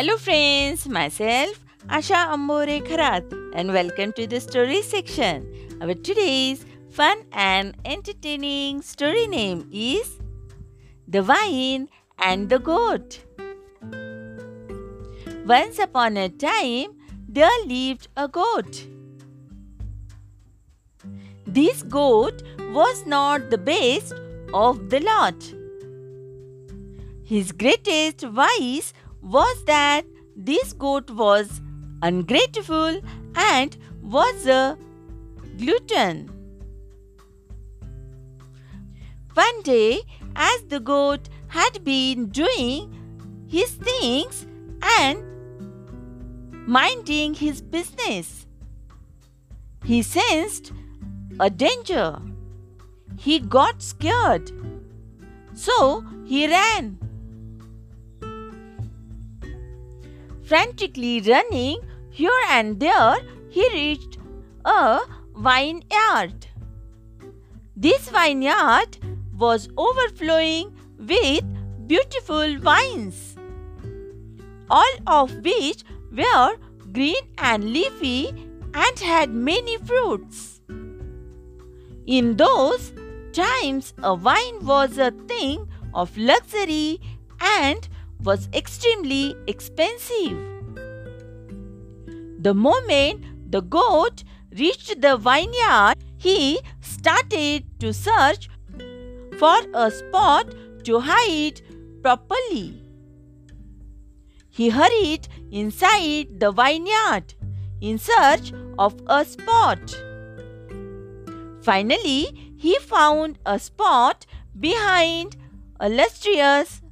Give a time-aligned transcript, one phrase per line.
[0.00, 1.56] Hello friends, myself
[1.86, 5.42] Asha Ambore Kharat and welcome to the story section.
[5.82, 10.18] Our today's fun and entertaining story name is
[11.06, 13.18] The Vine and the Goat.
[15.44, 16.96] Once upon a time,
[17.28, 18.82] there lived a goat.
[21.46, 24.14] This goat was not the best
[24.54, 25.52] of the lot.
[27.22, 30.04] His greatest vice was that
[30.36, 31.60] this goat was
[32.02, 33.00] ungrateful
[33.34, 34.78] and was a
[35.58, 36.30] glutton.
[39.34, 40.00] One day,
[40.36, 42.92] as the goat had been doing
[43.48, 44.46] his things
[44.98, 45.22] and
[46.66, 48.46] minding his business,
[49.84, 50.72] he sensed
[51.38, 52.20] a danger.
[53.18, 54.50] He got scared.
[55.54, 56.98] So he ran.
[60.50, 61.78] Frantically running
[62.10, 63.18] here and there,
[63.50, 64.18] he reached
[64.64, 64.98] a
[65.36, 66.48] vineyard.
[67.76, 68.98] This vineyard
[69.32, 71.44] was overflowing with
[71.86, 73.36] beautiful vines,
[74.68, 76.56] all of which were
[76.90, 78.30] green and leafy
[78.74, 80.62] and had many fruits.
[82.08, 82.92] In those
[83.32, 87.00] times, a vine was a thing of luxury
[87.40, 87.88] and
[88.22, 90.38] was extremely expensive.
[92.40, 98.48] The moment the goat reached the vineyard, he started to search
[99.38, 100.54] for a spot
[100.84, 101.60] to hide
[102.02, 102.82] properly.
[104.48, 107.34] He hurried inside the vineyard
[107.80, 109.78] in search of a spot.
[111.62, 114.26] Finally, he found a spot
[114.58, 115.36] behind
[115.78, 116.82] a lustrous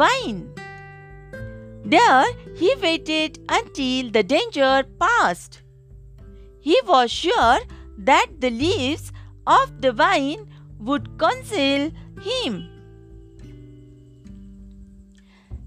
[0.00, 0.40] vine.
[1.84, 5.62] There he waited until the danger passed.
[6.60, 7.58] He was sure
[8.10, 9.12] that the leaves
[9.46, 10.46] of the vine
[10.78, 11.90] would conceal
[12.20, 12.68] him.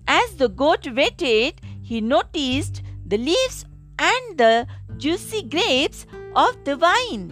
[0.07, 3.66] As the goat waited, he noticed the leaves
[4.00, 4.67] and the
[4.97, 7.23] juicy grapes of the vine.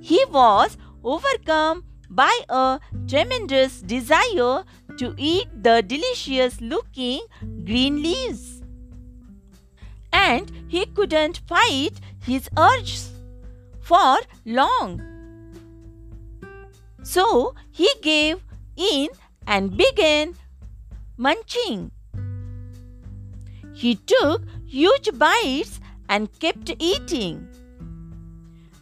[0.00, 4.64] He was overcome by a tremendous desire
[5.02, 7.22] to eat the delicious looking
[7.64, 8.62] green leaves.
[10.12, 13.00] And he couldn't fight his urge
[13.80, 15.02] for long.
[17.02, 18.44] So he gave
[18.76, 19.08] in
[19.44, 20.36] and began
[21.16, 21.90] munching.
[23.74, 27.48] He took huge bites and kept eating.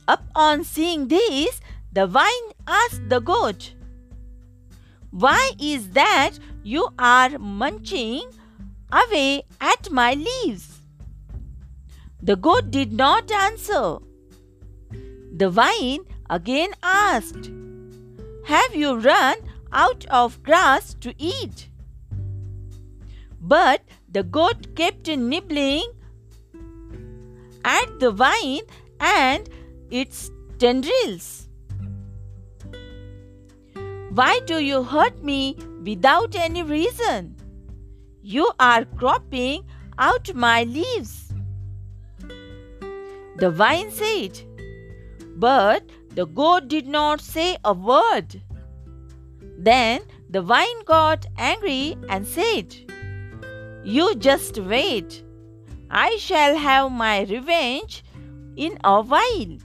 [0.06, 1.60] Upon seeing this,
[1.92, 3.72] the vine asked the goat,
[5.10, 8.22] why is that you are munching
[8.92, 10.80] away at my leaves?
[12.22, 13.98] The goat did not answer.
[15.36, 17.50] The vine again asked,
[18.46, 19.36] Have you run
[19.72, 21.68] out of grass to eat?
[23.40, 25.90] But the goat kept nibbling
[27.64, 28.62] at the vine
[29.00, 29.48] and
[29.90, 31.49] its tendrils.
[34.12, 37.36] Why do you hurt me without any reason?
[38.22, 39.64] You are cropping
[39.98, 41.32] out my leaves.
[43.36, 44.40] The vine said,
[45.36, 45.84] but
[46.16, 48.42] the goat did not say a word.
[49.56, 52.74] Then the vine got angry and said,
[53.84, 55.22] You just wait.
[55.88, 58.02] I shall have my revenge
[58.56, 59.58] in a while.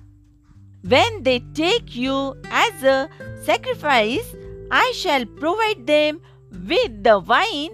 [0.87, 3.09] When they take you as a
[3.43, 4.35] sacrifice,
[4.69, 7.71] I shall provide them with the wine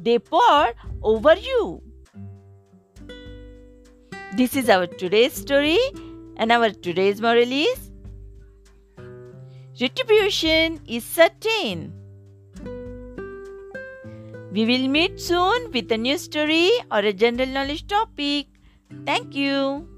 [0.00, 1.82] they pour over you.
[4.36, 5.78] This is our today's story,
[6.36, 7.90] and our today's moral is
[9.80, 11.92] Retribution is certain.
[14.52, 18.46] We will meet soon with a new story or a general knowledge topic.
[19.04, 19.95] Thank you.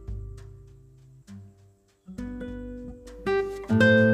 [3.80, 4.07] Thank you.